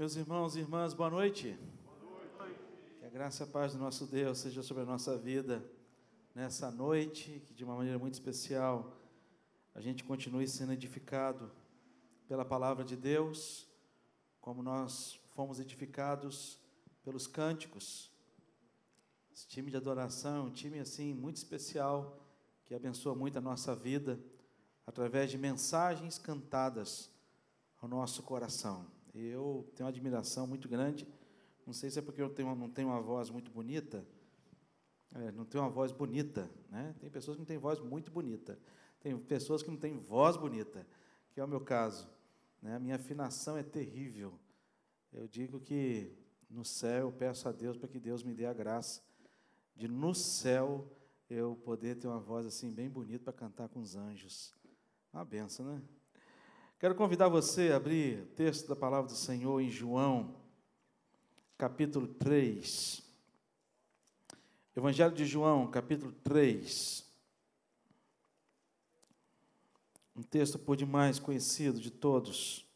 [0.00, 1.58] Meus irmãos e irmãs, boa noite.
[1.84, 2.58] Boa noite.
[3.00, 5.62] Que a graça e a paz do nosso Deus seja sobre a nossa vida
[6.34, 8.96] nessa noite, que de uma maneira muito especial
[9.74, 11.52] a gente continue sendo edificado
[12.26, 13.68] pela palavra de Deus,
[14.40, 16.58] como nós fomos edificados
[17.02, 18.10] pelos cânticos.
[19.34, 22.18] Esse time de adoração é um time assim muito especial
[22.64, 24.18] que abençoa muito a nossa vida
[24.86, 27.10] através de mensagens cantadas
[27.82, 28.98] ao nosso coração.
[29.14, 31.06] Eu tenho uma admiração muito grande.
[31.66, 34.04] Não sei se é porque eu tenho, não tenho uma voz muito bonita.
[35.14, 36.94] É, não tenho uma voz bonita, né?
[37.00, 38.58] Tem pessoas que não têm voz muito bonita.
[39.00, 40.86] Tem pessoas que não têm voz bonita,
[41.32, 42.08] que é o meu caso.
[42.62, 42.76] Né?
[42.76, 44.38] A minha afinação é terrível.
[45.12, 46.12] Eu digo que
[46.48, 49.02] no céu eu peço a Deus para que Deus me dê a graça
[49.74, 50.86] de no céu
[51.28, 54.52] eu poder ter uma voz assim bem bonita para cantar com os anjos.
[55.12, 55.82] Uma benção, né?
[56.80, 60.34] Quero convidar você a abrir o texto da palavra do Senhor em João,
[61.58, 63.02] capítulo 3.
[64.74, 67.04] Evangelho de João, capítulo 3.
[70.16, 72.66] Um texto por demais conhecido de todos.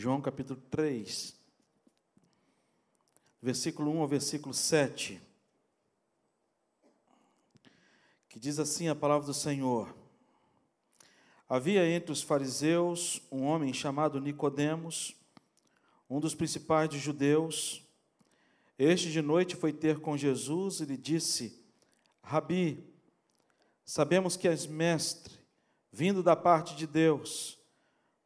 [0.00, 1.36] João capítulo 3,
[3.42, 5.20] versículo 1 ao versículo 7,
[8.26, 9.94] que diz assim a palavra do Senhor:
[11.46, 15.14] Havia entre os fariseus um homem chamado Nicodemos,
[16.08, 17.86] um dos principais dos judeus.
[18.78, 21.62] Este de noite foi ter com Jesus e lhe disse:
[22.22, 22.90] Rabi,
[23.84, 25.34] sabemos que és mestre,
[25.92, 27.59] vindo da parte de Deus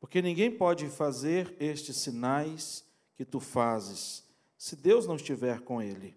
[0.05, 2.85] porque ninguém pode fazer estes sinais
[3.17, 4.23] que tu fazes,
[4.55, 6.15] se Deus não estiver com ele.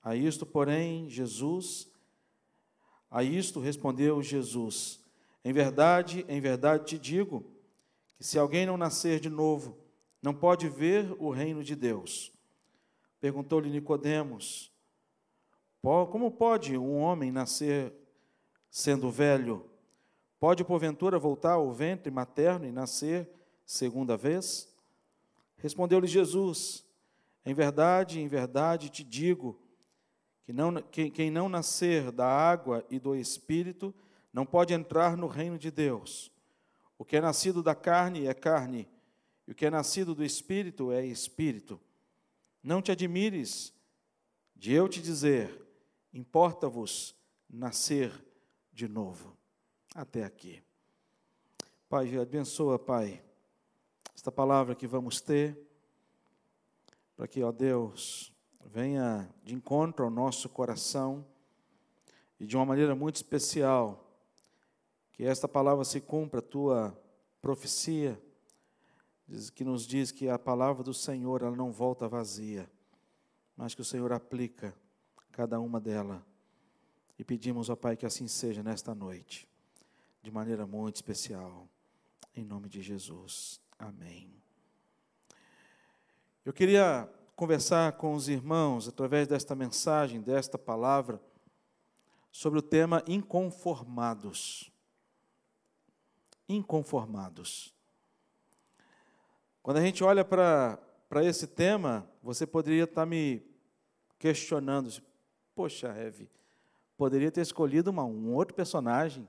[0.00, 1.88] A isto, porém, Jesus,
[3.10, 5.00] a isto respondeu Jesus:
[5.44, 7.44] Em verdade, em verdade te digo,
[8.16, 9.76] que se alguém não nascer de novo,
[10.22, 12.30] não pode ver o reino de Deus.
[13.20, 14.70] Perguntou-lhe Nicodemos:
[15.82, 17.92] Como pode um homem nascer
[18.70, 19.68] sendo velho?
[20.44, 23.26] Pode, porventura, voltar ao ventre materno e nascer
[23.64, 24.68] segunda vez?
[25.56, 26.84] Respondeu-lhe Jesus:
[27.46, 29.58] Em verdade, em verdade te digo,
[30.44, 33.94] que não, que, quem não nascer da água e do espírito
[34.34, 36.30] não pode entrar no reino de Deus.
[36.98, 38.86] O que é nascido da carne é carne,
[39.48, 41.80] e o que é nascido do espírito é espírito.
[42.62, 43.72] Não te admires
[44.54, 45.66] de eu te dizer,
[46.12, 47.16] importa-vos
[47.48, 48.12] nascer
[48.74, 49.33] de novo
[49.94, 50.60] até aqui.
[51.88, 53.22] Pai, abençoa, Pai,
[54.12, 55.56] esta palavra que vamos ter,
[57.16, 58.34] para que, ó Deus,
[58.64, 61.24] venha de encontro ao nosso coração
[62.40, 64.04] e de uma maneira muito especial,
[65.12, 67.00] que esta palavra se cumpra a tua
[67.40, 68.20] profecia,
[69.54, 72.68] que nos diz que a palavra do Senhor ela não volta vazia,
[73.56, 74.74] mas que o Senhor aplica
[75.30, 76.26] cada uma dela.
[77.16, 79.48] E pedimos, ó Pai, que assim seja nesta noite
[80.24, 81.68] de maneira muito especial.
[82.34, 83.60] Em nome de Jesus.
[83.78, 84.32] Amém.
[86.42, 91.20] Eu queria conversar com os irmãos, através desta mensagem, desta palavra,
[92.32, 94.72] sobre o tema inconformados.
[96.48, 97.74] Inconformados.
[99.62, 100.78] Quando a gente olha para
[101.22, 103.42] esse tema, você poderia estar me
[104.18, 104.90] questionando:
[105.54, 106.30] poxa, Eve,
[106.96, 109.28] poderia ter escolhido uma, um outro personagem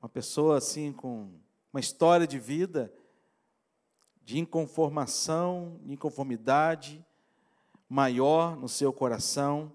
[0.00, 1.32] uma pessoa assim com
[1.72, 2.92] uma história de vida
[4.28, 7.02] de inconformação, inconformidade
[7.88, 9.72] maior no seu coração.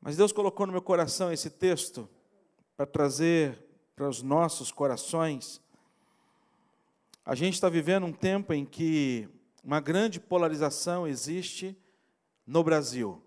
[0.00, 2.08] Mas Deus colocou no meu coração esse texto
[2.74, 3.62] para trazer
[3.94, 5.60] para os nossos corações.
[7.22, 9.28] A gente está vivendo um tempo em que
[9.62, 11.76] uma grande polarização existe
[12.46, 13.22] no Brasil.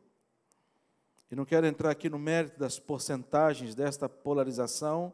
[1.32, 5.14] E não quero entrar aqui no mérito das porcentagens desta polarização,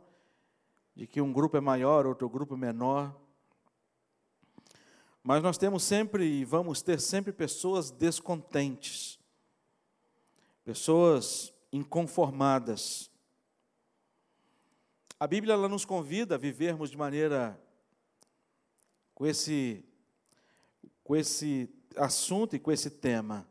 [0.96, 3.14] de que um grupo é maior, outro grupo é menor.
[5.22, 9.20] Mas nós temos sempre e vamos ter sempre pessoas descontentes,
[10.64, 13.12] pessoas inconformadas.
[15.20, 17.60] A Bíblia ela nos convida a vivermos de maneira
[19.14, 19.84] com esse
[21.04, 23.48] com esse assunto e com esse tema.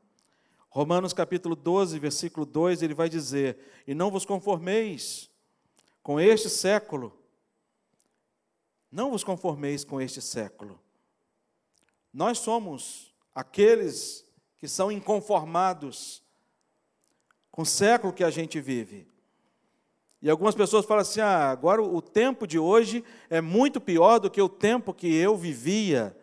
[0.74, 3.56] Romanos capítulo 12, versículo 2, ele vai dizer:
[3.86, 5.30] E não vos conformeis
[6.02, 7.16] com este século,
[8.90, 10.80] Não vos conformeis com este século.
[12.12, 14.26] Nós somos aqueles
[14.56, 16.24] que são inconformados
[17.52, 19.06] com o século que a gente vive.
[20.20, 24.28] E algumas pessoas falam assim: ah, agora o tempo de hoje é muito pior do
[24.28, 26.18] que o tempo que eu vivia.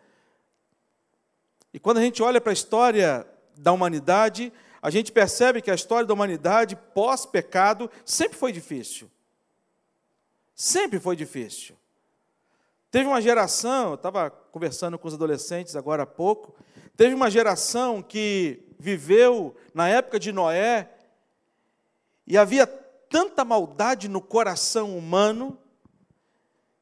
[1.72, 5.74] E quando a gente olha para a história da humanidade, a gente percebe que a
[5.74, 9.10] história da humanidade pós-pecado sempre foi difícil.
[10.54, 11.76] Sempre foi difícil.
[12.90, 16.54] Teve uma geração, eu estava conversando com os adolescentes agora há pouco,
[16.96, 20.90] teve uma geração que viveu na época de Noé
[22.26, 25.58] e havia tanta maldade no coração humano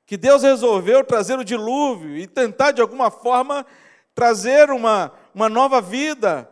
[0.04, 3.64] que Deus resolveu trazer o dilúvio e tentar de alguma forma
[4.12, 6.49] trazer uma, uma nova vida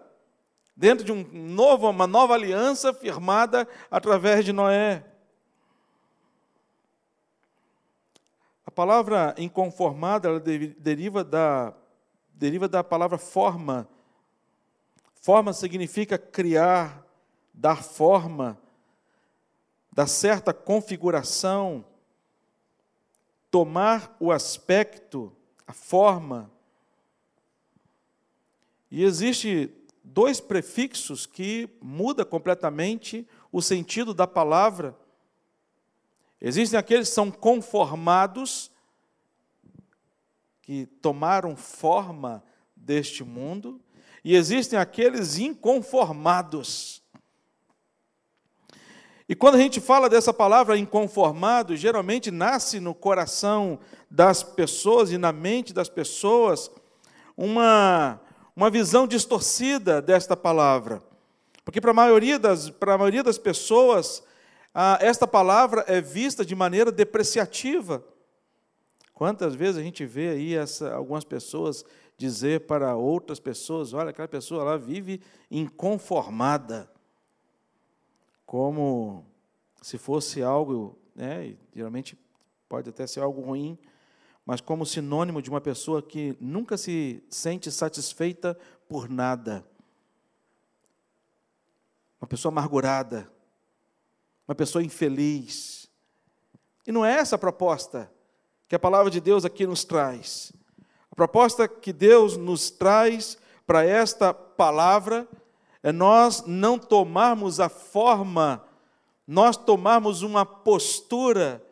[0.78, 5.04] dentro de um novo, uma nova aliança firmada através de Noé.
[8.64, 11.74] A palavra inconformada ela deriva da,
[12.32, 13.88] deriva da palavra forma.
[15.14, 17.04] Forma significa criar,
[17.52, 18.56] dar forma,
[19.92, 21.84] dar certa configuração,
[23.50, 25.32] tomar o aspecto,
[25.66, 26.48] a forma.
[28.88, 29.74] E existe
[30.12, 34.96] dois prefixos que muda completamente o sentido da palavra.
[36.40, 38.70] Existem aqueles que são conformados,
[40.62, 42.42] que tomaram forma
[42.74, 43.80] deste mundo,
[44.24, 47.02] e existem aqueles inconformados.
[49.28, 53.78] E quando a gente fala dessa palavra inconformado, geralmente nasce no coração
[54.10, 56.70] das pessoas e na mente das pessoas
[57.36, 58.20] uma
[58.58, 61.00] uma visão distorcida desta palavra.
[61.64, 64.20] Porque para a maioria das, para a maioria das pessoas,
[64.74, 68.04] ah, esta palavra é vista de maneira depreciativa.
[69.14, 71.84] Quantas vezes a gente vê aí essa, algumas pessoas
[72.16, 76.90] dizer para outras pessoas: olha, aquela pessoa lá vive inconformada,
[78.44, 79.24] como
[79.80, 82.18] se fosse algo, né, geralmente
[82.68, 83.78] pode até ser algo ruim,
[84.48, 88.58] mas como sinônimo de uma pessoa que nunca se sente satisfeita
[88.88, 89.62] por nada.
[92.18, 93.30] Uma pessoa amargurada,
[94.48, 95.90] uma pessoa infeliz.
[96.86, 98.10] E não é essa a proposta
[98.66, 100.50] que a palavra de Deus aqui nos traz.
[101.12, 103.36] A proposta que Deus nos traz
[103.66, 105.28] para esta palavra
[105.82, 108.66] é nós não tomarmos a forma,
[109.26, 111.62] nós tomarmos uma postura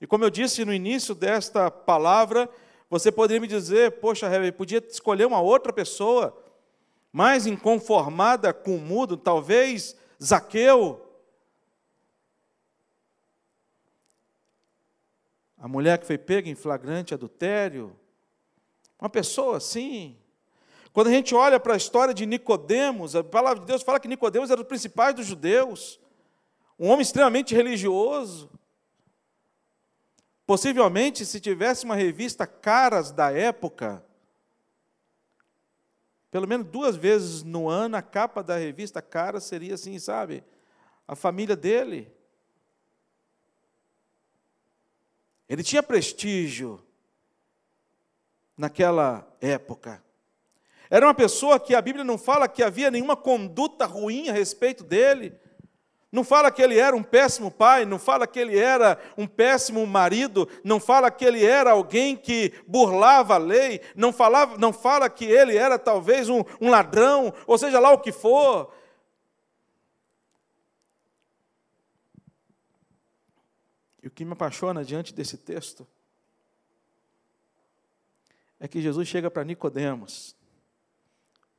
[0.00, 2.48] e como eu disse no início desta palavra,
[2.88, 6.36] você poderia me dizer, poxa, Heber, podia escolher uma outra pessoa
[7.12, 11.02] mais inconformada com o mundo, talvez Zaqueu.
[15.58, 17.96] A mulher que foi pega em flagrante adultério.
[19.00, 20.16] Uma pessoa assim.
[20.92, 24.08] Quando a gente olha para a história de Nicodemos, a palavra de Deus fala que
[24.08, 25.98] Nicodemos era o principal dos judeus,
[26.78, 28.50] um homem extremamente religioso.
[30.46, 34.04] Possivelmente, se tivesse uma revista Caras da época,
[36.30, 40.44] pelo menos duas vezes no ano, a capa da revista Caras seria assim, sabe?
[41.08, 42.12] A família dele.
[45.48, 46.84] Ele tinha prestígio
[48.56, 50.02] naquela época.
[50.88, 54.84] Era uma pessoa que a Bíblia não fala que havia nenhuma conduta ruim a respeito
[54.84, 55.36] dele.
[56.16, 59.86] Não fala que ele era um péssimo pai, não fala que ele era um péssimo
[59.86, 65.10] marido, não fala que ele era alguém que burlava a lei, não, falava, não fala
[65.10, 68.74] que ele era talvez um, um ladrão, ou seja lá o que for.
[74.02, 75.86] E o que me apaixona diante desse texto
[78.58, 80.34] é que Jesus chega para Nicodemos,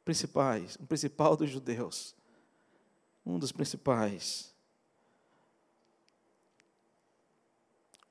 [0.04, 2.17] principais, um principal dos judeus
[3.28, 4.56] um dos principais.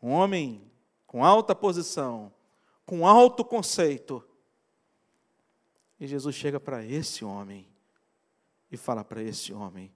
[0.02, 0.70] Um homem
[1.06, 2.32] com alta posição,
[2.84, 4.22] com alto conceito.
[5.98, 7.66] E Jesus chega para esse homem
[8.70, 9.90] e fala para esse homem: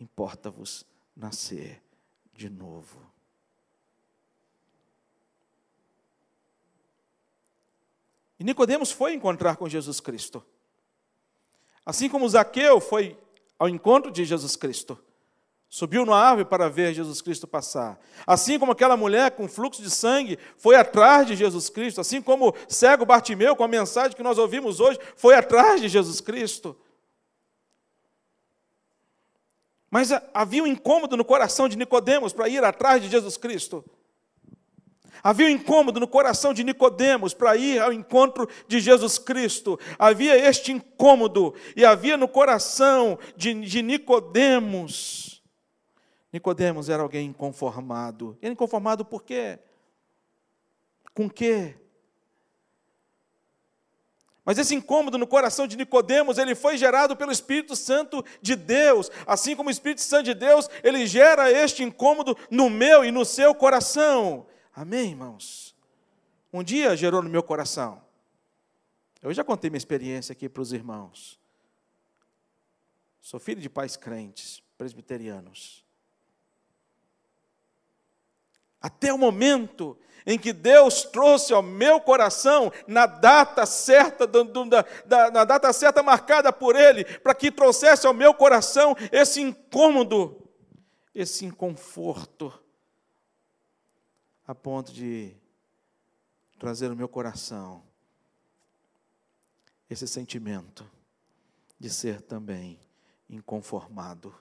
[0.00, 1.82] importa-vos nascer
[2.32, 2.98] de novo.
[8.40, 10.44] E Nicodemos foi encontrar com Jesus Cristo.
[11.84, 13.21] Assim como Zaqueu foi
[13.62, 14.98] ao encontro de Jesus Cristo.
[15.68, 17.96] Subiu na árvore para ver Jesus Cristo passar.
[18.26, 22.56] Assim como aquela mulher com fluxo de sangue foi atrás de Jesus Cristo, assim como
[22.66, 26.76] cego Bartimeu, com a mensagem que nós ouvimos hoje, foi atrás de Jesus Cristo.
[29.88, 33.84] Mas havia um incômodo no coração de Nicodemos para ir atrás de Jesus Cristo.
[35.22, 39.78] Havia um incômodo no coração de Nicodemos para ir ao encontro de Jesus Cristo.
[39.98, 45.40] Havia este incômodo e havia no coração de, de Nicodemos.
[46.32, 48.36] Nicodemos era alguém inconformado.
[48.42, 49.60] Ele inconformado por quê?
[51.14, 51.76] Com quê?
[54.44, 59.08] Mas esse incômodo no coração de Nicodemos, ele foi gerado pelo Espírito Santo de Deus.
[59.24, 63.24] Assim como o Espírito Santo de Deus, ele gera este incômodo no meu e no
[63.24, 64.46] seu coração.
[64.74, 65.74] Amém, irmãos?
[66.52, 68.02] Um dia gerou no meu coração.
[69.20, 71.38] Eu já contei minha experiência aqui para os irmãos.
[73.20, 75.84] Sou filho de pais crentes, presbiterianos.
[78.80, 84.28] Até o momento em que Deus trouxe ao meu coração, na data certa,
[85.32, 90.48] na data certa marcada por Ele, para que trouxesse ao meu coração esse incômodo,
[91.14, 92.61] esse inconforto,
[94.52, 95.34] a ponto de
[96.58, 97.82] trazer no meu coração
[99.88, 100.84] esse sentimento
[101.80, 102.78] de ser também
[103.30, 104.34] inconformado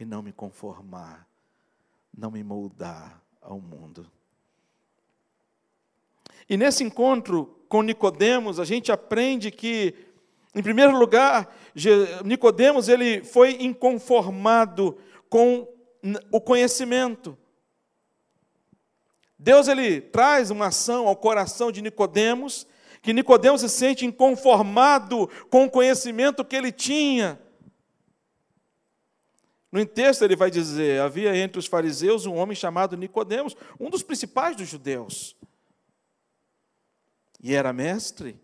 [0.00, 1.28] e não me conformar,
[2.16, 4.10] não me moldar ao mundo.
[6.48, 9.94] E nesse encontro com Nicodemos, a gente aprende que,
[10.54, 11.54] em primeiro lugar,
[12.24, 14.96] Nicodemos ele foi inconformado
[15.28, 15.68] com
[16.32, 17.36] o conhecimento.
[19.44, 22.66] Deus ele traz uma ação ao coração de Nicodemos,
[23.02, 27.38] que Nicodemos se sente inconformado com o conhecimento que ele tinha.
[29.70, 34.02] No texto ele vai dizer: havia entre os fariseus um homem chamado Nicodemos, um dos
[34.02, 35.36] principais dos judeus.
[37.38, 38.40] E era mestre.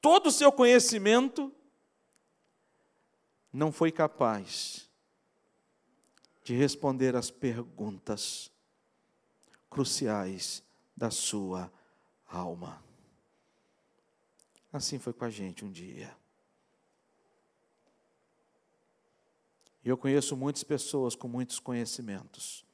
[0.00, 1.52] Todo o seu conhecimento
[3.52, 4.83] não foi capaz
[6.44, 8.52] de responder às perguntas
[9.70, 10.62] cruciais
[10.94, 11.72] da sua
[12.28, 12.84] alma.
[14.70, 16.14] Assim foi com a gente um dia.
[19.82, 22.64] E eu conheço muitas pessoas com muitos conhecimentos.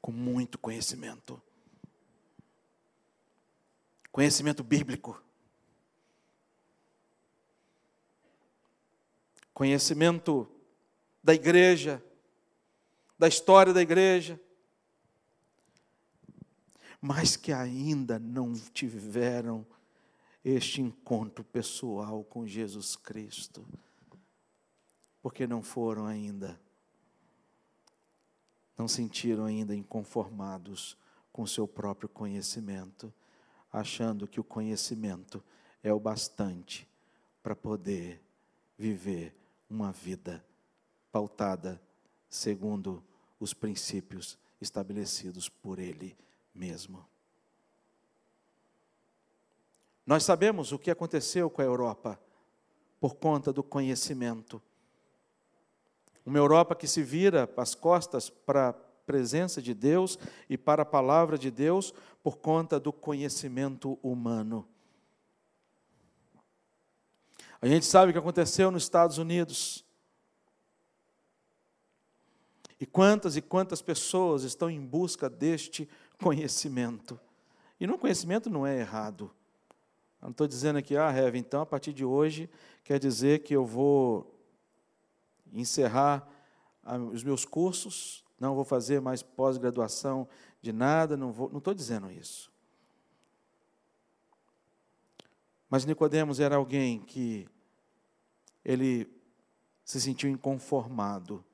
[0.00, 1.40] Com muito conhecimento.
[4.10, 5.22] Conhecimento bíblico.
[9.54, 10.48] Conhecimento
[11.22, 12.02] da igreja,
[13.18, 14.40] da história da igreja,
[17.00, 19.66] mas que ainda não tiveram
[20.44, 23.66] este encontro pessoal com Jesus Cristo,
[25.20, 26.60] porque não foram ainda,
[28.76, 30.96] não sentiram ainda inconformados
[31.32, 33.12] com seu próprio conhecimento,
[33.72, 35.42] achando que o conhecimento
[35.82, 36.88] é o bastante
[37.42, 38.20] para poder
[38.76, 39.41] viver
[39.72, 40.44] uma vida
[41.10, 41.80] pautada
[42.28, 43.02] segundo
[43.40, 46.14] os princípios estabelecidos por Ele
[46.54, 47.04] mesmo.
[50.06, 52.20] Nós sabemos o que aconteceu com a Europa
[53.00, 54.60] por conta do conhecimento.
[56.24, 60.18] Uma Europa que se vira as costas para a presença de Deus
[60.50, 64.68] e para a palavra de Deus por conta do conhecimento humano.
[67.62, 69.84] A gente sabe o que aconteceu nos Estados Unidos.
[72.80, 75.88] E quantas e quantas pessoas estão em busca deste
[76.20, 77.20] conhecimento.
[77.78, 79.30] E no conhecimento não é errado.
[80.20, 82.50] Eu não estou dizendo aqui, ah, Rev, então a partir de hoje
[82.82, 84.36] quer dizer que eu vou
[85.52, 86.28] encerrar
[87.12, 90.26] os meus cursos, não vou fazer mais pós-graduação
[90.60, 92.50] de nada, não vou, não estou dizendo isso.
[95.70, 97.48] Mas Nicodemos era alguém que
[98.64, 99.08] ele
[99.84, 101.44] se sentiu inconformado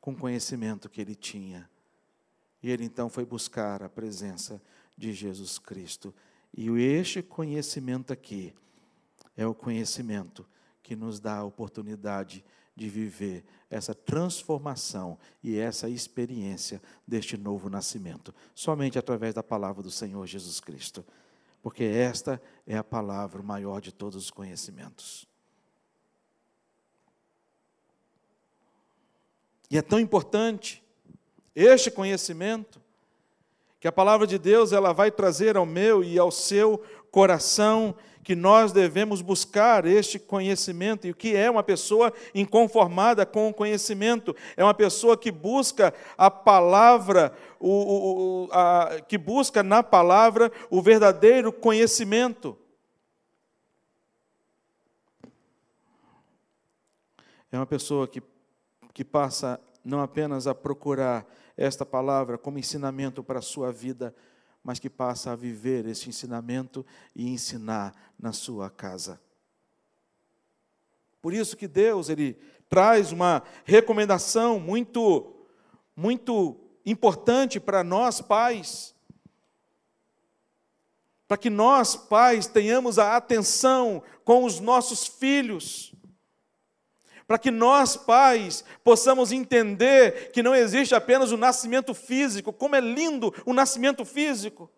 [0.00, 1.70] com o conhecimento que ele tinha.
[2.62, 4.60] E ele então foi buscar a presença
[4.96, 6.14] de Jesus Cristo.
[6.54, 8.54] E este conhecimento aqui
[9.36, 10.46] é o conhecimento
[10.82, 18.34] que nos dá a oportunidade de viver essa transformação e essa experiência deste novo nascimento,
[18.54, 21.04] somente através da palavra do Senhor Jesus Cristo,
[21.62, 25.31] porque esta é a palavra maior de todos os conhecimentos.
[29.72, 30.84] E é tão importante
[31.56, 32.78] este conhecimento
[33.80, 38.36] que a palavra de Deus ela vai trazer ao meu e ao seu coração que
[38.36, 41.06] nós devemos buscar este conhecimento.
[41.06, 44.36] E o que é uma pessoa inconformada com o conhecimento?
[44.58, 50.82] É uma pessoa que busca a palavra, o, o, a, que busca na palavra o
[50.82, 52.58] verdadeiro conhecimento.
[57.52, 58.22] é uma pessoa que,
[58.92, 64.14] que passa não apenas a procurar esta palavra como ensinamento para a sua vida,
[64.62, 69.20] mas que passa a viver este ensinamento e ensinar na sua casa.
[71.20, 72.34] Por isso que Deus ele
[72.68, 75.36] traz uma recomendação muito
[75.94, 78.94] muito importante para nós pais.
[81.28, 85.94] Para que nós pais tenhamos a atenção com os nossos filhos
[87.26, 92.80] para que nós, pais, possamos entender que não existe apenas o nascimento físico, como é
[92.80, 94.70] lindo o nascimento físico.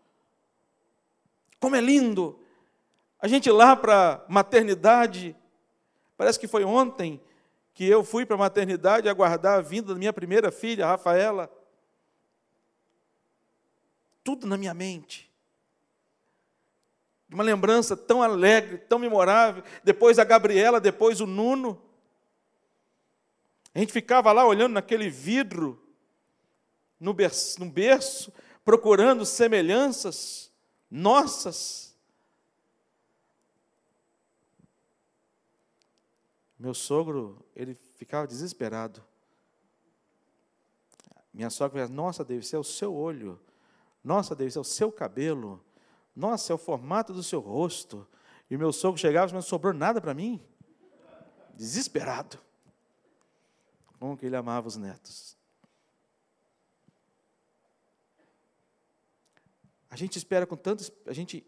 [1.59, 2.39] Como é lindo.
[3.19, 5.35] A gente lá para a maternidade,
[6.17, 7.21] parece que foi ontem
[7.73, 11.51] que eu fui para a maternidade aguardar a vinda da minha primeira filha, Rafaela.
[14.23, 15.31] Tudo na minha mente.
[17.33, 19.65] Uma lembrança tão alegre, tão memorável.
[19.83, 21.83] Depois a Gabriela, depois o Nuno.
[23.75, 25.83] A gente ficava lá olhando naquele vidro,
[27.01, 28.33] no berço, no berço
[28.65, 30.53] procurando semelhanças
[30.89, 31.93] nossas.
[36.57, 39.05] Meu sogro, ele ficava desesperado.
[41.33, 43.41] Minha sogra dizia, nossa, Deus, isso é o seu olho.
[44.05, 45.63] Nossa, Deus, isso é o seu cabelo.
[46.15, 48.07] Nossa, é o formato do seu rosto.
[48.49, 50.41] E meu sogro chegava e não sobrou nada para mim.
[51.55, 52.44] Desesperado
[53.99, 55.37] como que ele amava os netos.
[59.89, 61.47] A gente espera com tanto, a gente,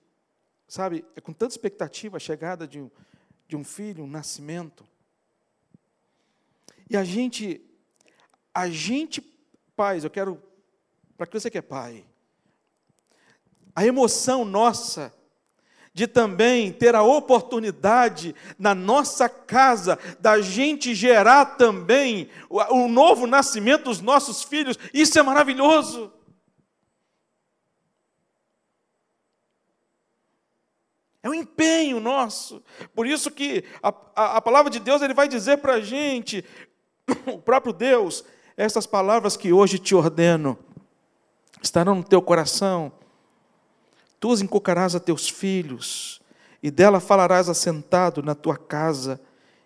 [0.69, 2.91] sabe, é com tanta expectativa a chegada de um,
[3.49, 4.87] de um filho, um nascimento.
[6.89, 7.61] E a gente,
[8.55, 9.21] a gente,
[9.75, 10.41] pais, eu quero,
[11.17, 12.07] para que você que é pai,
[13.75, 15.13] a emoção nossa
[15.97, 23.85] de também ter a oportunidade na nossa casa da gente gerar também o, novo nascimento
[23.85, 24.79] dos nossos filhos.
[24.93, 26.13] Isso é maravilhoso.
[31.23, 32.63] É um empenho nosso.
[32.95, 36.45] Por isso que a, a, a palavra de Deus ele vai dizer para a gente,
[37.25, 38.23] o próprio Deus,
[38.55, 40.59] essas palavras que hoje te ordeno,
[41.63, 42.93] estarão no teu coração
[44.19, 46.21] Tu as encocarás a teus filhos,
[46.63, 49.21] e dela falarás assentado na tua casa,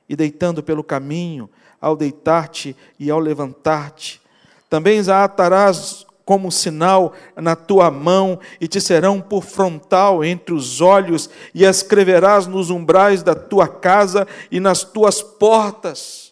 [0.09, 1.49] e deitando pelo caminho,
[1.81, 4.21] ao deitar-te e ao levantar-te.
[4.69, 10.81] Também as atarás como sinal na tua mão, e te serão por frontal entre os
[10.81, 16.30] olhos, e as escreverás nos umbrais da tua casa e nas tuas portas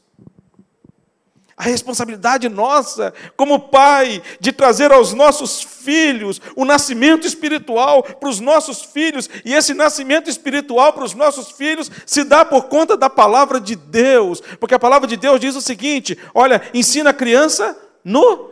[1.59, 8.38] a responsabilidade nossa, como pai, de trazer aos nossos filhos o nascimento espiritual para os
[8.38, 13.11] nossos filhos, e esse nascimento espiritual para os nossos filhos se dá por conta da
[13.11, 17.77] palavra de Deus, porque a palavra de Deus diz o seguinte: olha, ensina a criança
[18.05, 18.51] no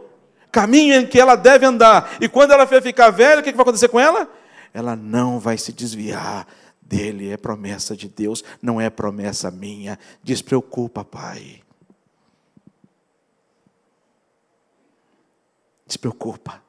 [0.50, 3.88] caminho em que ela deve andar, e quando ela ficar velha, o que vai acontecer
[3.88, 4.28] com ela?
[4.74, 6.46] Ela não vai se desviar
[6.82, 9.98] dele, é promessa de Deus, não é promessa minha.
[10.22, 11.65] Despreocupa, pai.
[15.86, 16.62] Despreocupa.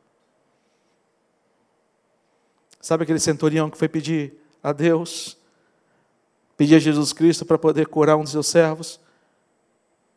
[2.80, 5.38] Sabe aquele centurião que foi pedir a Deus,
[6.56, 9.00] pedir a Jesus Cristo para poder curar um dos seus servos?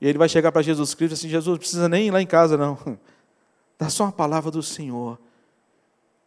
[0.01, 2.27] E ele vai chegar para Jesus Cristo assim: Jesus, não precisa nem ir lá em
[2.27, 2.79] casa, não.
[3.79, 5.19] Dá só uma palavra do Senhor,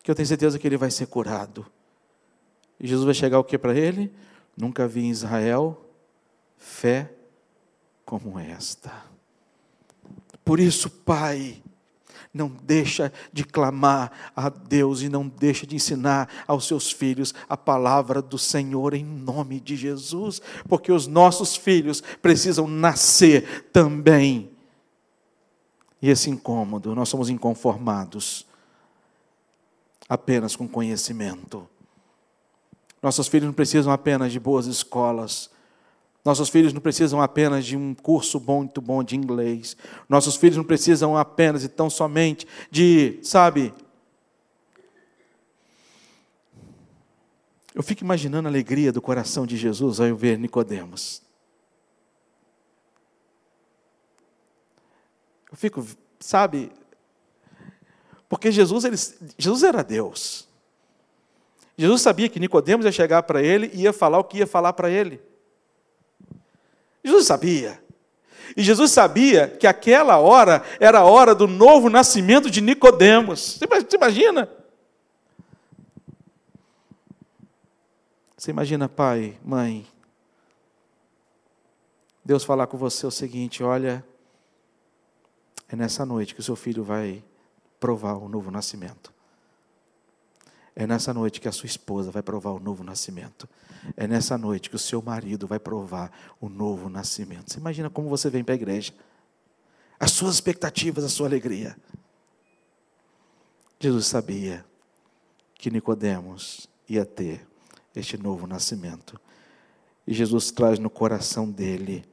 [0.02, 1.66] que eu tenho certeza que ele vai ser curado.
[2.80, 4.14] E Jesus vai chegar o que para ele?
[4.58, 5.80] Nunca vi em Israel
[6.58, 7.12] fé
[8.06, 8.92] como esta.
[10.44, 11.64] Por isso, Pai,
[12.34, 17.56] não deixa de clamar a Deus e não deixa de ensinar aos seus filhos a
[17.56, 24.50] palavra do Senhor em nome de Jesus, porque os nossos filhos precisam nascer também.
[26.02, 28.48] E esse incômodo, nós somos inconformados
[30.10, 31.68] apenas com conhecimento.
[33.02, 35.52] Nossos filhos não precisam apenas de boas escolas,
[36.24, 39.76] nossos filhos não precisam apenas de um curso bom, muito bom de inglês.
[40.08, 43.74] Nossos filhos não precisam apenas e tão somente de, sabe?
[47.76, 51.22] Eu fico imaginando a alegria do coração de Jesus ao ver Nicodemos.
[55.52, 55.86] Eu fico,
[56.20, 56.72] sabe?
[58.30, 58.96] Porque Jesus, ele,
[59.38, 60.48] Jesus era Deus.
[61.78, 64.72] Jesus sabia que Nicodemos ia chegar para ele e ia falar o que ia falar
[64.74, 65.33] para ele.
[67.04, 67.84] Jesus sabia.
[68.56, 73.60] E Jesus sabia que aquela hora era a hora do novo nascimento de Nicodemos.
[73.60, 74.50] Você imagina?
[78.38, 79.88] Você imagina pai, mãe,
[82.24, 84.06] Deus falar com você o seguinte: olha,
[85.68, 87.24] é nessa noite que o seu filho vai
[87.80, 89.14] provar o novo nascimento.
[90.76, 93.48] É nessa noite que a sua esposa vai provar o novo nascimento.
[93.98, 97.52] É nessa noite que o seu marido vai provar o novo nascimento.
[97.52, 98.94] Você imagina como você vem para a igreja?
[100.00, 101.76] As suas expectativas, a sua alegria.
[103.80, 104.66] Jesus sabia
[105.56, 107.46] que Nicodemos ia ter
[107.96, 109.20] este novo nascimento.
[110.06, 112.06] E Jesus traz no coração dele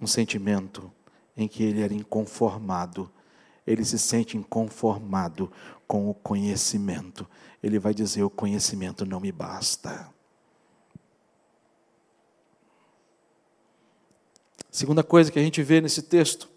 [0.00, 0.90] um sentimento
[1.36, 3.10] em que ele era inconformado.
[3.66, 5.50] Ele se sente inconformado
[5.86, 7.28] com o conhecimento.
[7.62, 10.12] Ele vai dizer: O conhecimento não me basta.
[14.78, 16.48] Segunda coisa que a gente vê nesse texto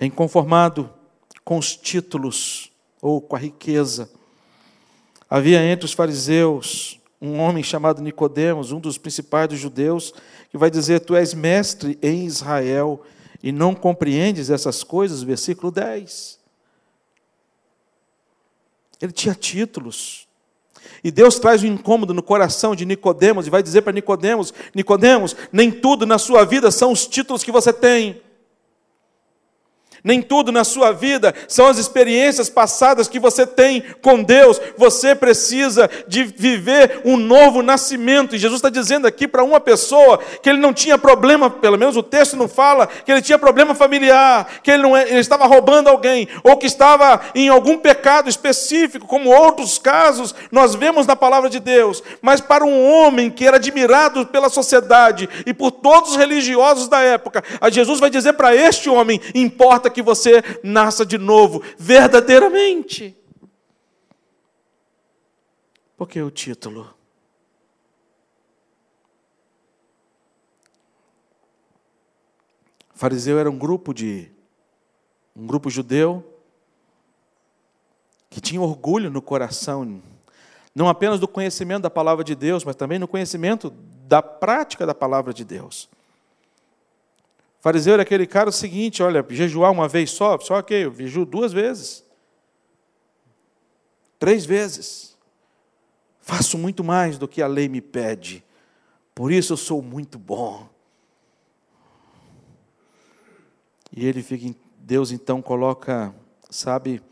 [0.00, 0.92] é inconformado
[1.44, 4.10] com os títulos ou com a riqueza.
[5.30, 10.12] Havia entre os fariseus um homem chamado Nicodemos, um dos principais dos judeus,
[10.50, 13.00] que vai dizer: Tu és mestre em Israel
[13.40, 16.40] e não compreendes essas coisas, versículo 10.
[19.00, 20.27] Ele tinha títulos.
[21.02, 25.36] E Deus traz um incômodo no coração de Nicodemos e vai dizer para Nicodemos: Nicodemos,
[25.52, 28.20] nem tudo na sua vida são os títulos que você tem.
[30.08, 34.58] Nem tudo na sua vida são as experiências passadas que você tem com Deus.
[34.78, 38.34] Você precisa de viver um novo nascimento.
[38.34, 41.94] E Jesus está dizendo aqui para uma pessoa que ele não tinha problema, pelo menos
[41.94, 45.44] o texto não fala, que ele tinha problema familiar, que ele, não, é, ele estava
[45.44, 51.16] roubando alguém, ou que estava em algum pecado específico, como outros casos nós vemos na
[51.16, 52.02] palavra de Deus.
[52.22, 57.00] Mas para um homem que era admirado pela sociedade e por todos os religiosos da
[57.00, 61.60] época, a Jesus vai dizer para este homem: importa importa que você nasça de novo,
[61.76, 63.16] verdadeiramente.
[65.96, 66.94] Porque o título.
[72.94, 74.30] Fariseu era um grupo de
[75.34, 76.24] um grupo judeu
[78.30, 80.00] que tinha orgulho no coração,
[80.74, 83.70] não apenas do conhecimento da palavra de Deus, mas também no conhecimento
[84.06, 85.88] da prática da palavra de Deus.
[87.60, 91.24] Fariseu era aquele cara o seguinte, olha, jejuar uma vez só, só que eu jejuo
[91.24, 92.04] duas vezes.
[94.18, 95.16] Três vezes.
[96.20, 98.44] Faço muito mais do que a lei me pede.
[99.14, 100.68] Por isso eu sou muito bom.
[103.90, 106.14] E ele fica, Deus então coloca,
[106.50, 107.02] sabe,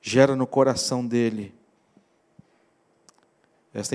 [0.00, 1.52] gera no coração dele
[3.72, 3.94] esta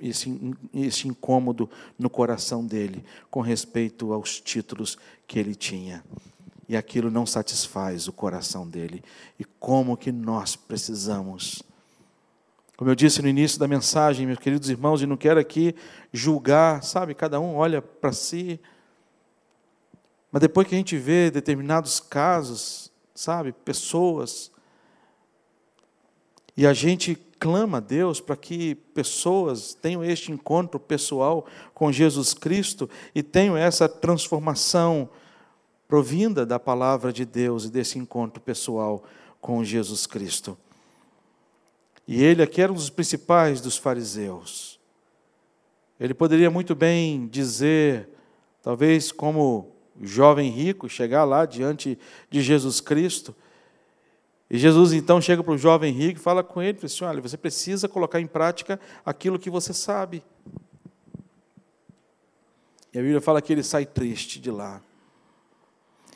[0.00, 6.02] esse, incômodo no coração dele com respeito aos títulos que ele tinha.
[6.68, 9.04] E aquilo não satisfaz o coração dele.
[9.38, 11.62] E como que nós precisamos.
[12.76, 15.74] Como eu disse no início da mensagem, meus queridos irmãos, e não quero aqui
[16.12, 18.58] julgar, sabe, cada um olha para si.
[20.32, 24.50] Mas depois que a gente vê determinados casos, sabe, pessoas,
[26.56, 32.34] e a gente clama a Deus para que pessoas tenham este encontro pessoal com Jesus
[32.34, 35.08] Cristo e tenham essa transformação
[35.88, 39.04] provinda da palavra de Deus e desse encontro pessoal
[39.40, 40.56] com Jesus Cristo.
[42.08, 44.78] E ele aqui era um dos principais dos fariseus.
[45.98, 48.08] Ele poderia muito bem dizer,
[48.62, 51.98] talvez como jovem rico, chegar lá diante
[52.30, 53.34] de Jesus Cristo
[54.48, 57.20] e Jesus então chega para o jovem rico e fala com ele, fala assim, olha,
[57.20, 60.22] você precisa colocar em prática aquilo que você sabe.
[62.92, 64.80] E a Bíblia fala que ele sai triste de lá.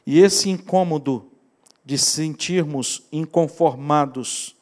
[0.06, 1.30] E esse incômodo
[1.84, 4.56] de sentirmos inconformados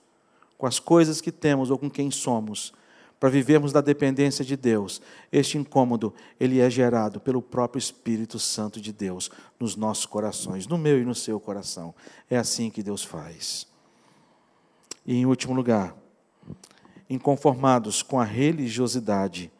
[0.56, 2.72] com as coisas que temos ou com quem somos,
[3.18, 5.02] para vivermos da dependência de Deus,
[5.32, 10.78] este incômodo, ele é gerado pelo próprio Espírito Santo de Deus nos nossos corações, no
[10.78, 11.94] meu e no seu coração.
[12.30, 13.66] É assim que Deus faz.
[15.04, 15.96] E em último lugar,
[17.10, 19.50] inconformados com a religiosidade.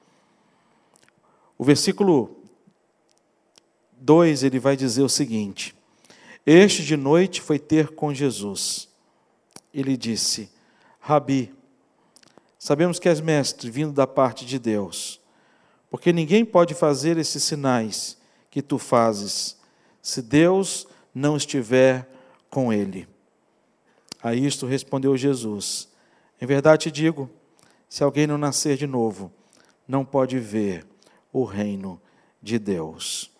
[1.56, 2.36] O versículo
[4.00, 5.74] 2 ele vai dizer o seguinte:
[6.46, 8.88] Este de noite foi ter com Jesus.
[9.74, 10.50] Ele disse:
[11.00, 11.52] Rabi,
[12.58, 15.20] Sabemos que és mestre, vindo da parte de Deus,
[15.90, 18.18] porque ninguém pode fazer esses sinais
[18.50, 19.56] que tu fazes,
[20.02, 22.08] se Deus não estiver
[22.50, 23.08] com ele.
[24.22, 25.88] A isto respondeu Jesus:
[26.40, 27.30] Em verdade te digo,
[27.88, 29.32] se alguém não nascer de novo,
[29.86, 30.84] não pode ver
[31.32, 32.00] o reino
[32.42, 33.30] de Deus.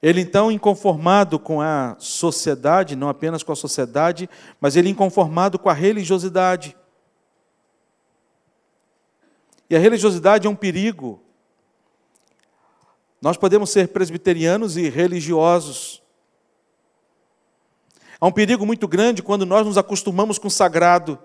[0.00, 4.30] Ele então, inconformado com a sociedade, não apenas com a sociedade,
[4.60, 6.76] mas ele inconformado com a religiosidade.
[9.70, 11.22] E a religiosidade é um perigo.
[13.20, 16.02] Nós podemos ser presbiterianos e religiosos.
[18.20, 21.18] Há um perigo muito grande quando nós nos acostumamos com o sagrado.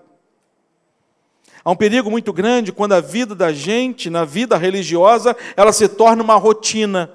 [1.64, 5.88] Há um perigo muito grande quando a vida da gente, na vida religiosa, ela se
[5.88, 7.10] torna uma rotina.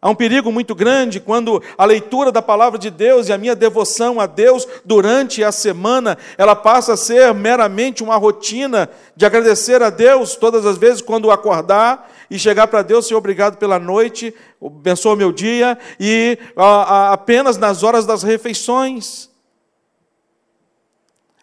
[0.00, 3.56] Há um perigo muito grande quando a leitura da palavra de Deus e a minha
[3.56, 9.82] devoção a Deus durante a semana, ela passa a ser meramente uma rotina de agradecer
[9.82, 14.32] a Deus todas as vezes quando acordar e chegar para Deus, Senhor, obrigado pela noite,
[14.64, 19.28] abençoa meu dia, e a, a, apenas nas horas das refeições.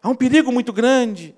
[0.01, 1.35] Há um perigo muito grande.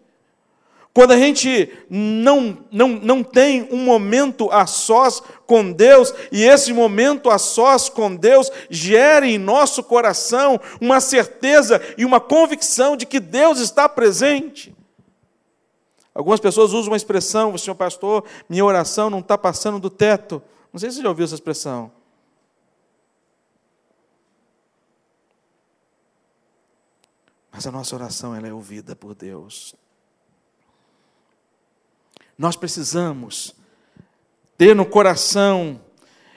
[0.93, 6.73] Quando a gente não, não, não tem um momento a sós com Deus, e esse
[6.73, 13.05] momento a sós com Deus gere em nosso coração uma certeza e uma convicção de
[13.05, 14.75] que Deus está presente.
[16.13, 20.41] Algumas pessoas usam uma expressão, senhor pastor, minha oração não está passando do teto.
[20.73, 21.91] Não sei se você já ouviu essa expressão.
[27.51, 29.73] Mas a nossa oração ela é ouvida por Deus.
[32.37, 33.56] Nós precisamos
[34.57, 35.79] ter no coração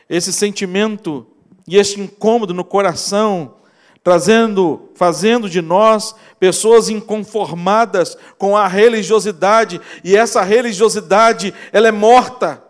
[0.08, 1.26] esse sentimento
[1.66, 3.54] e este incômodo no coração,
[4.02, 12.62] trazendo, fazendo de nós pessoas inconformadas com a religiosidade, e essa religiosidade, ela é morta.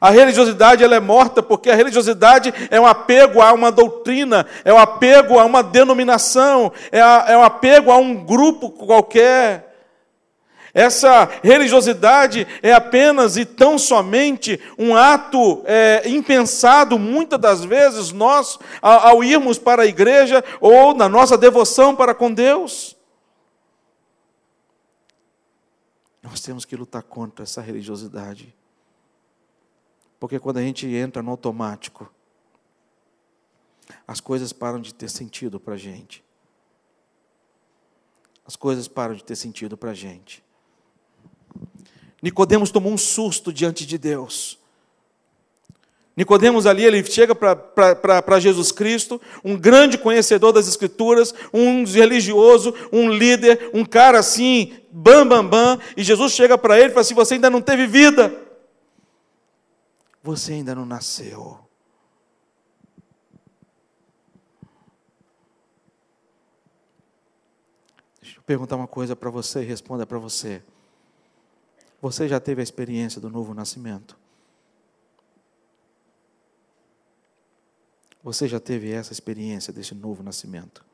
[0.00, 4.72] A religiosidade ela é morta porque a religiosidade é um apego a uma doutrina, é
[4.72, 9.73] um apego a uma denominação, é, a, é um apego a um grupo qualquer.
[10.74, 18.58] Essa religiosidade é apenas e tão somente um ato é, impensado, muitas das vezes, nós,
[18.82, 22.96] ao, irmos para a igreja ou na nossa devoção para com Deus.
[26.20, 28.52] Nós temos que lutar contra essa religiosidade.
[30.18, 32.12] Porque quando a gente entra no automático,
[34.08, 36.24] as coisas param de ter sentido para a gente.
[38.44, 40.43] As coisas param de ter sentido para a gente.
[42.24, 44.58] Nicodemos tomou um susto diante de Deus.
[46.16, 53.10] Nicodemos ali, ele chega para Jesus Cristo, um grande conhecedor das Escrituras, um religioso, um
[53.10, 57.12] líder, um cara assim, bam, bam, bam, e Jesus chega para ele e fala assim:
[57.12, 58.34] você ainda não teve vida,
[60.22, 61.58] você ainda não nasceu.
[68.22, 70.62] Deixa eu perguntar uma coisa para você e responda para você.
[72.04, 74.14] Você já teve a experiência do novo nascimento?
[78.22, 80.84] Você já teve essa experiência desse novo nascimento?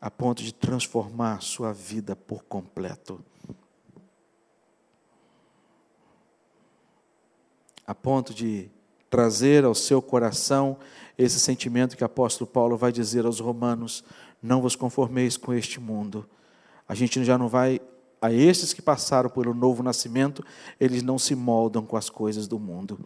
[0.00, 3.22] A ponto de transformar sua vida por completo.
[7.86, 8.70] A ponto de
[9.10, 10.78] trazer ao seu coração
[11.18, 14.02] esse sentimento que o apóstolo Paulo vai dizer aos romanos:
[14.42, 16.26] não vos conformeis com este mundo.
[16.88, 17.78] A gente já não vai
[18.26, 20.44] a estes que passaram pelo novo nascimento,
[20.78, 22.98] eles não se moldam com as coisas do mundo.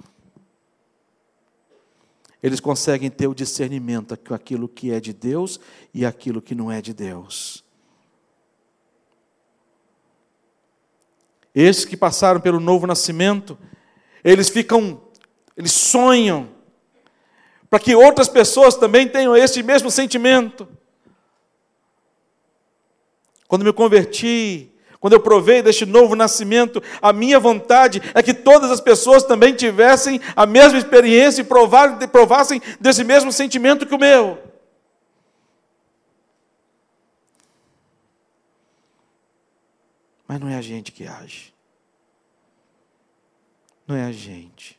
[2.42, 5.60] Eles conseguem ter o discernimento com aquilo que é de Deus
[5.92, 7.62] e aquilo que não é de Deus.
[11.54, 13.58] Esses que passaram pelo novo nascimento,
[14.24, 15.02] eles ficam,
[15.56, 16.48] eles sonham
[17.68, 20.66] para que outras pessoas também tenham esse mesmo sentimento.
[23.46, 24.69] Quando me converti,
[25.00, 29.54] quando eu provei deste novo nascimento, a minha vontade é que todas as pessoas também
[29.54, 34.38] tivessem a mesma experiência e provassem desse mesmo sentimento que o meu.
[40.28, 41.54] Mas não é a gente que age.
[43.86, 44.78] Não é a gente.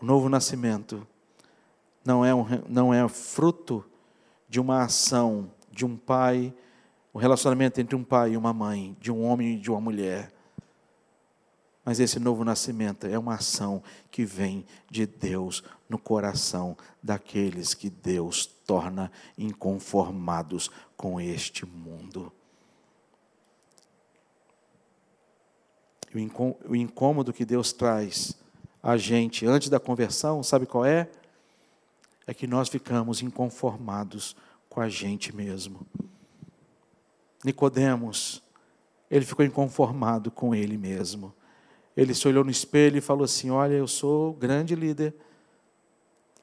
[0.00, 1.06] O novo nascimento
[2.04, 3.84] não é, um, não é fruto
[4.48, 6.54] de uma ação de um pai
[7.16, 10.30] o relacionamento entre um pai e uma mãe, de um homem e de uma mulher.
[11.82, 17.88] Mas esse novo nascimento é uma ação que vem de Deus no coração daqueles que
[17.88, 22.30] Deus torna inconformados com este mundo.
[26.68, 28.36] O incômodo que Deus traz
[28.82, 31.10] a gente antes da conversão, sabe qual é?
[32.26, 34.36] É que nós ficamos inconformados
[34.68, 35.86] com a gente mesmo.
[37.46, 38.42] Nicodemos,
[39.08, 41.32] ele ficou inconformado com ele mesmo.
[41.96, 45.14] Ele se olhou no espelho e falou assim: Olha, eu sou grande líder.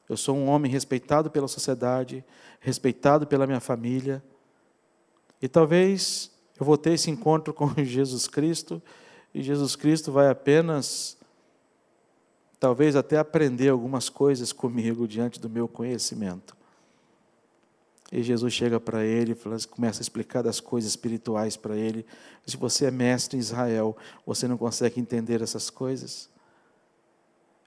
[0.07, 2.23] Eu sou um homem respeitado pela sociedade,
[2.61, 4.23] respeitado pela minha família.
[5.41, 8.81] E talvez eu vou ter esse encontro com Jesus Cristo
[9.33, 11.17] e Jesus Cristo vai apenas
[12.61, 16.55] talvez até aprender algumas coisas comigo diante do meu conhecimento.
[18.15, 19.35] E Jesus chega para ele
[19.71, 22.05] começa a explicar das coisas espirituais para ele.
[22.45, 26.29] Se você é mestre em Israel, você não consegue entender essas coisas?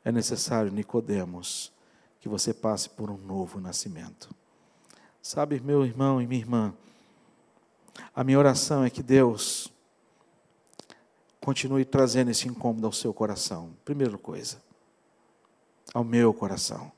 [0.04, 1.72] É necessário, Nicodemos,
[2.20, 4.30] que você passe por um novo nascimento.
[5.20, 6.74] Sabe, meu irmão e minha irmã,
[8.14, 9.66] a minha oração é que Deus
[11.40, 13.74] continue trazendo esse incômodo ao seu coração.
[13.84, 14.62] Primeira coisa,
[15.92, 16.92] ao meu coração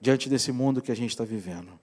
[0.00, 1.78] diante desse mundo que a gente está vivendo.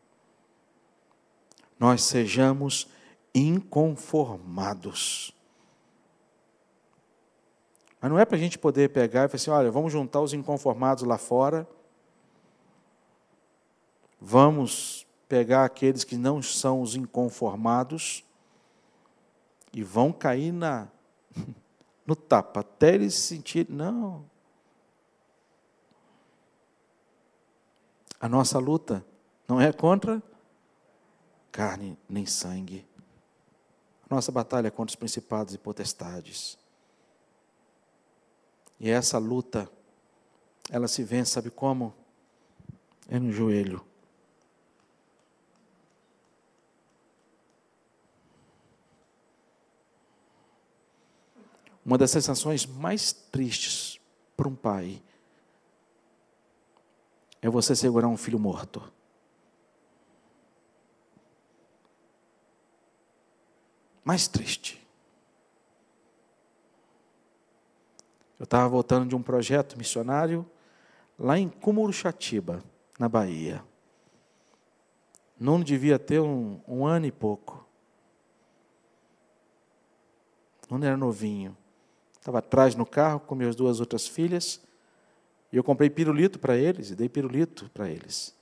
[1.80, 2.88] Nós sejamos
[3.34, 5.34] inconformados.
[8.00, 10.34] Mas não é para a gente poder pegar e falar assim: olha, vamos juntar os
[10.34, 11.68] inconformados lá fora,
[14.20, 18.24] vamos pegar aqueles que não são os inconformados
[19.74, 20.88] e vão cair na,
[22.08, 23.76] no tapa, até eles se sentirem.
[23.76, 24.35] Não.
[28.26, 29.06] A nossa luta
[29.48, 30.20] não é contra
[31.52, 32.84] carne nem sangue.
[34.10, 36.58] A nossa batalha é contra os principados e potestades.
[38.80, 39.70] E essa luta,
[40.72, 41.94] ela se vence, sabe como?
[43.08, 43.86] É no joelho.
[51.86, 54.00] Uma das sensações mais tristes
[54.36, 55.00] para um pai
[57.46, 58.82] é você segurar um filho morto.
[64.04, 64.84] Mais triste.
[68.40, 70.46] Eu estava voltando de um projeto missionário
[71.18, 72.64] lá em Cumuruxatiba,
[73.00, 73.64] na Bahia.
[75.40, 77.66] Nuno devia ter um, um ano e pouco.
[80.70, 81.56] Nuno era novinho.
[82.20, 84.62] Estava atrás no carro com minhas duas outras filhas.
[85.52, 88.36] E eu comprei pirulito para eles e dei pirulito para eles.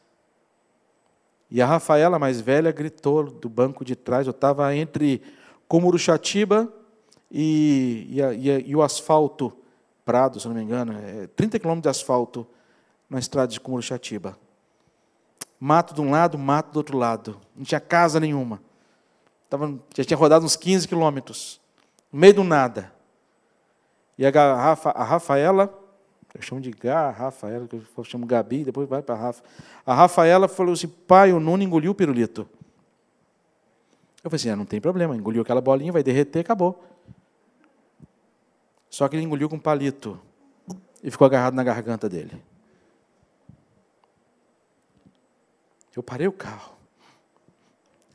[1.50, 4.26] E a Rafaela, mais velha, gritou do banco de trás.
[4.26, 5.22] Eu estava entre
[5.68, 6.68] Comuruxatiba
[7.32, 9.54] e, e, e, e, o asfalto
[10.04, 10.94] Prado, se não me engano.
[10.94, 12.48] É 30 quilômetros de asfalto
[13.10, 14.38] na estrada de Comuruxatiba.
[15.60, 17.40] Mato de um lado, mato do outro lado.
[17.56, 18.60] Não tinha casa nenhuma.
[19.50, 21.62] Tava, já tinha rodado uns 15 quilômetros.
[22.12, 22.92] No meio do nada.
[24.18, 25.83] E a, Rafa, a Rafaela
[26.34, 29.44] eu chamo de Gá, Rafaela, que eu chamo Gabi, depois vai para a Rafa.
[29.86, 32.50] A Rafaela falou assim: pai, o Nuno engoliu o pirulito.
[34.24, 36.84] Eu falei assim: ah, não tem problema, engoliu aquela bolinha, vai derreter, acabou.
[38.90, 40.20] Só que ele engoliu com um palito
[41.04, 42.44] e ficou agarrado na garganta dele.
[45.96, 46.74] Eu parei o carro.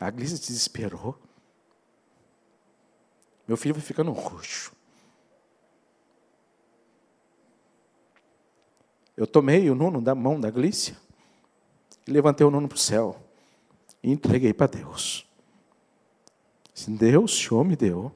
[0.00, 1.16] A Glícia se desesperou.
[3.46, 4.77] Meu filho vai ficando roxo.
[9.18, 10.96] Eu tomei o Nuno da mão da Glícia
[12.10, 13.16] levantei o Nuno para o céu
[14.02, 15.26] e entreguei para Deus.
[16.86, 18.12] Deus, o Senhor me deu,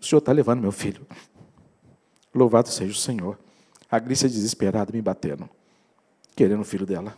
[0.00, 1.06] o Senhor está levando meu filho.
[2.34, 3.38] Louvado seja o Senhor.
[3.90, 5.48] A Glícia desesperada me batendo,
[6.34, 7.16] querendo o filho dela.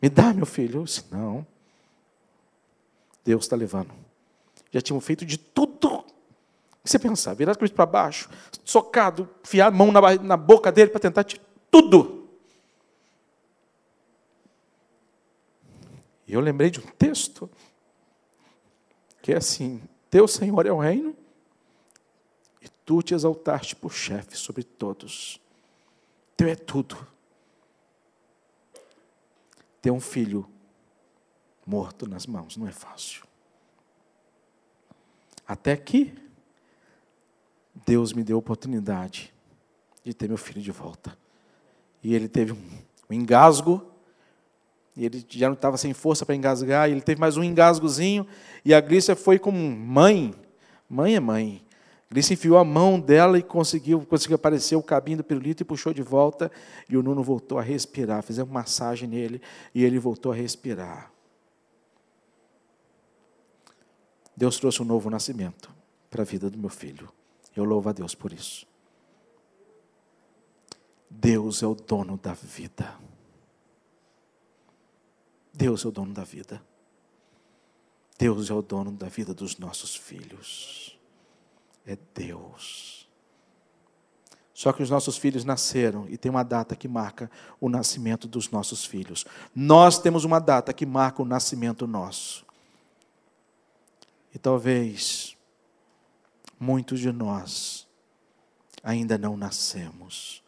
[0.00, 0.80] Me dá meu filho.
[0.80, 1.46] Eu disse, não.
[3.22, 3.92] Deus está levando.
[4.70, 6.02] Já tinham feito de tudo
[6.82, 8.28] que você pensar, virar a cabeça para baixo,
[8.64, 12.28] socado, fiar a mão na, na boca dele para tentar tirar tudo.
[16.28, 17.50] E eu lembrei de um texto
[19.22, 21.16] que é assim: Teu Senhor é o reino,
[22.60, 25.40] e tu te exaltaste por chefe sobre todos.
[26.36, 27.06] Teu é tudo.
[29.80, 30.48] Ter um filho
[31.66, 33.24] morto nas mãos não é fácil.
[35.46, 36.14] Até que
[37.86, 39.34] Deus me deu a oportunidade
[40.04, 41.21] de ter meu filho de volta.
[42.02, 43.86] E ele teve um, engasgo,
[44.96, 48.26] e ele já não estava sem força para engasgar, e ele teve mais um engasgozinho,
[48.64, 50.34] e a Glícia foi como mãe,
[50.88, 51.64] mãe é mãe.
[52.10, 55.94] Glícia enfiou a mão dela e conseguiu, conseguiu aparecer o cabinho do pirulito e puxou
[55.94, 56.50] de volta,
[56.88, 59.40] e o Nuno voltou a respirar, fizemos uma massagem nele,
[59.74, 61.10] e ele voltou a respirar.
[64.36, 65.70] Deus trouxe um novo nascimento
[66.10, 67.08] para a vida do meu filho.
[67.54, 68.66] Eu louvo a Deus por isso.
[71.14, 72.98] Deus é o dono da vida.
[75.52, 76.62] Deus é o dono da vida.
[78.18, 80.98] Deus é o dono da vida dos nossos filhos.
[81.86, 83.08] É Deus.
[84.54, 88.50] Só que os nossos filhos nasceram e tem uma data que marca o nascimento dos
[88.50, 89.24] nossos filhos.
[89.54, 92.46] Nós temos uma data que marca o nascimento nosso.
[94.34, 95.36] E talvez
[96.58, 97.86] muitos de nós
[98.82, 100.42] ainda não nascemos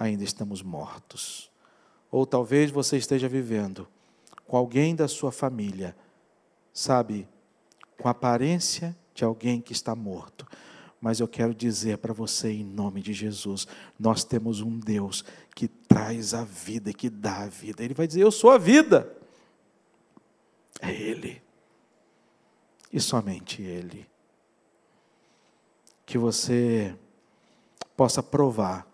[0.00, 1.50] ainda estamos mortos.
[2.10, 3.86] Ou talvez você esteja vivendo
[4.46, 5.94] com alguém da sua família,
[6.72, 7.28] sabe,
[7.98, 10.46] com a aparência de alguém que está morto.
[11.00, 13.66] Mas eu quero dizer para você, em nome de Jesus,
[13.98, 15.22] nós temos um Deus
[15.54, 17.84] que traz a vida, que dá a vida.
[17.84, 19.14] Ele vai dizer: Eu sou a vida.
[20.80, 21.42] É Ele.
[22.92, 24.06] E somente Ele.
[26.04, 26.94] Que você
[27.96, 28.89] possa provar,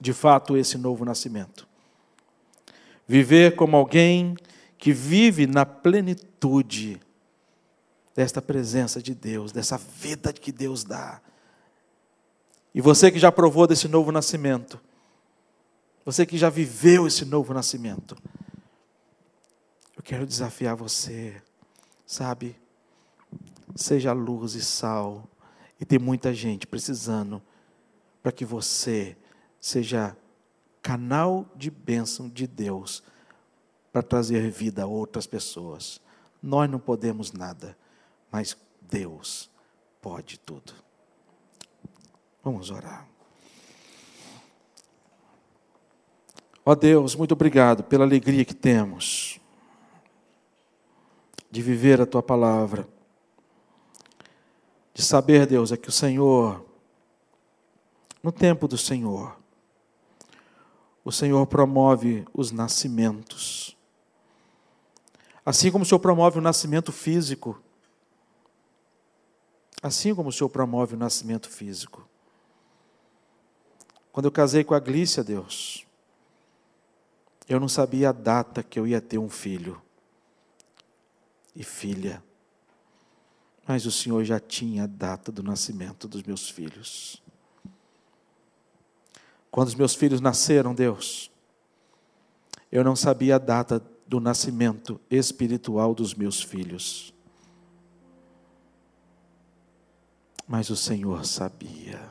[0.00, 1.66] de fato, esse novo nascimento.
[3.06, 4.36] Viver como alguém
[4.78, 7.00] que vive na plenitude
[8.14, 11.20] desta presença de Deus, dessa vida que Deus dá.
[12.74, 14.80] E você que já provou desse novo nascimento,
[16.04, 18.16] você que já viveu esse novo nascimento,
[19.96, 21.42] eu quero desafiar você,
[22.06, 22.56] sabe?
[23.74, 25.28] Seja luz e sal,
[25.80, 27.42] e tem muita gente precisando
[28.22, 29.16] para que você
[29.66, 30.16] seja
[30.80, 33.02] canal de bênção de Deus
[33.90, 36.00] para trazer vida a outras pessoas.
[36.40, 37.76] Nós não podemos nada,
[38.30, 39.50] mas Deus
[40.00, 40.72] pode tudo.
[42.44, 43.08] Vamos orar.
[46.64, 49.40] Ó Deus, muito obrigado pela alegria que temos
[51.50, 52.88] de viver a tua palavra,
[54.94, 56.64] de saber, Deus, é que o Senhor,
[58.22, 59.36] no tempo do Senhor,
[61.06, 63.76] o Senhor promove os nascimentos.
[65.44, 67.62] Assim como o Senhor promove o nascimento físico,
[69.80, 72.08] assim como o Senhor promove o nascimento físico.
[74.10, 75.86] Quando eu casei com a Glícia, Deus,
[77.48, 79.80] eu não sabia a data que eu ia ter um filho
[81.54, 82.20] e filha,
[83.64, 87.22] mas o Senhor já tinha a data do nascimento dos meus filhos.
[89.56, 91.30] Quando os meus filhos nasceram, Deus,
[92.70, 97.14] eu não sabia a data do nascimento espiritual dos meus filhos.
[100.46, 102.06] Mas o Senhor sabia.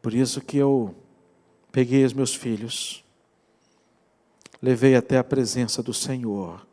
[0.00, 0.94] Por isso que eu
[1.72, 3.04] peguei os meus filhos,
[4.62, 6.64] levei até a presença do Senhor,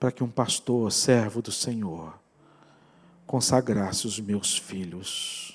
[0.00, 2.18] para que um pastor, servo do Senhor,
[3.24, 5.51] consagrasse os meus filhos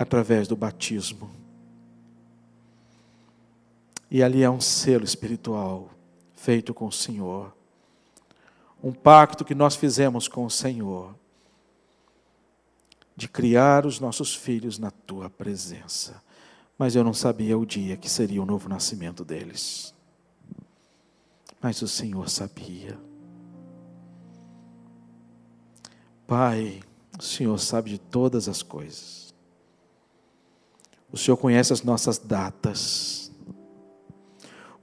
[0.00, 1.30] através do batismo.
[4.10, 5.90] E ali é um selo espiritual
[6.32, 7.54] feito com o Senhor.
[8.82, 11.14] Um pacto que nós fizemos com o Senhor
[13.14, 16.22] de criar os nossos filhos na tua presença.
[16.78, 19.94] Mas eu não sabia o dia que seria o novo nascimento deles.
[21.60, 22.98] Mas o Senhor sabia.
[26.26, 26.80] Pai,
[27.18, 29.29] o Senhor sabe de todas as coisas.
[31.12, 33.32] O Senhor conhece as nossas datas.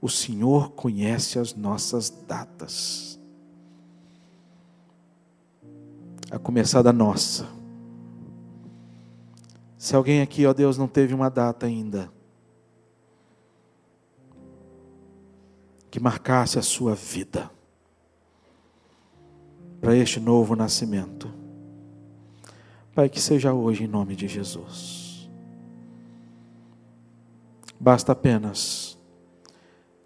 [0.00, 3.18] O Senhor conhece as nossas datas.
[6.30, 7.46] A começar da nossa.
[9.78, 12.12] Se alguém aqui, ó Deus, não teve uma data ainda,
[15.90, 17.50] que marcasse a sua vida
[19.80, 21.32] para este novo nascimento.
[22.94, 25.07] Pai, que seja hoje em nome de Jesus.
[27.80, 28.98] Basta apenas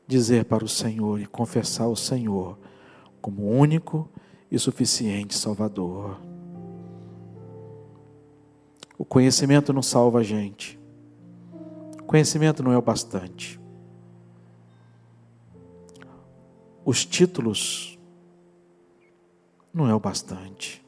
[0.07, 2.59] dizer para o Senhor e confessar o Senhor
[3.21, 4.11] como único
[4.51, 6.21] e suficiente Salvador.
[8.99, 10.79] O conhecimento não salva a gente.
[11.99, 13.59] O conhecimento não é o bastante.
[16.85, 17.99] Os títulos
[19.73, 20.85] não é o bastante.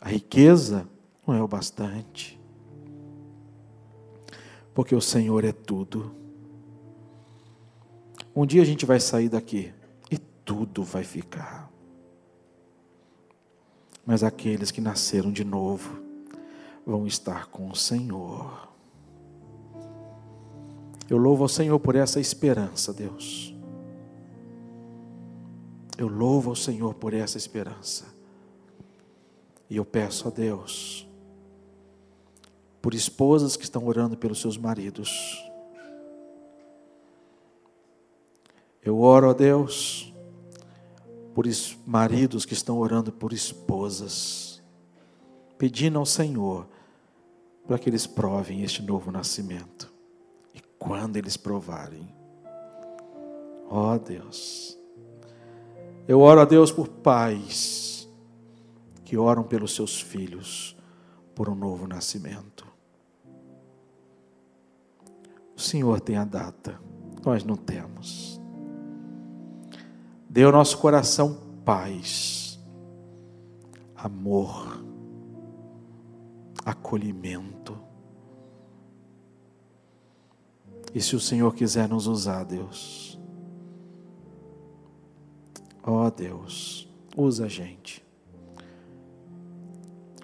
[0.00, 0.88] A riqueza
[1.26, 2.37] não é o bastante
[4.78, 6.14] porque o Senhor é tudo.
[8.32, 9.74] Um dia a gente vai sair daqui
[10.08, 11.68] e tudo vai ficar.
[14.06, 16.00] Mas aqueles que nasceram de novo
[16.86, 18.68] vão estar com o Senhor.
[21.10, 23.52] Eu louvo ao Senhor por essa esperança, Deus.
[25.96, 28.04] Eu louvo ao Senhor por essa esperança.
[29.68, 31.07] E eu peço a Deus
[32.80, 35.42] por esposas que estão orando pelos seus maridos.
[38.82, 40.12] Eu oro a Deus
[41.34, 41.46] por
[41.86, 44.62] maridos que estão orando por esposas,
[45.56, 46.66] pedindo ao Senhor
[47.66, 49.92] para que eles provem este novo nascimento.
[50.54, 52.12] E quando eles provarem,
[53.68, 54.78] ó Deus,
[56.08, 58.08] eu oro a Deus por pais
[59.04, 60.76] que oram pelos seus filhos
[61.34, 62.67] por um novo nascimento.
[65.58, 66.80] O Senhor tem a data,
[67.26, 68.40] nós não temos.
[70.30, 72.60] Dê ao nosso coração paz,
[73.96, 74.84] amor,
[76.64, 77.76] acolhimento.
[80.94, 83.18] E se o Senhor quiser nos usar, Deus,
[85.82, 88.06] ó oh, Deus, usa a gente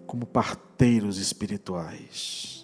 [0.07, 2.64] como parteiros espirituais